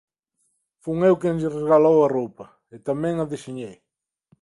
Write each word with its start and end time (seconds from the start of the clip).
Fun 0.83 0.97
eu 1.09 1.15
quen 1.21 1.35
lles 1.39 1.57
regalou 1.61 1.97
a 2.01 2.11
roupa… 2.17 2.45
E 2.75 2.77
tamén 2.87 3.15
a 3.23 3.29
deseñei… 3.33 3.75